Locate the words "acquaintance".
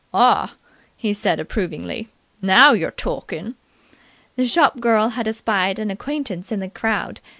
5.91-6.51